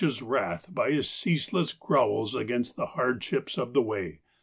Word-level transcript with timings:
's 0.03 0.23
wrath 0.23 0.65
by 0.67 0.89
his 0.89 1.07
ceaseless 1.07 1.73
growls 1.73 2.33
against 2.33 2.75
the 2.75 2.87
hardships 2.87 3.55
of 3.55 3.73
the 3.73 3.83
way. 3.83 4.19